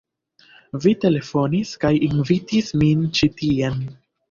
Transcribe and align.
Vi 0.85 0.93
telefonis 1.03 1.75
kaj 1.85 1.93
invitis 2.09 2.73
min 2.83 3.07
ĉi 3.21 3.33
tien. 3.45 3.81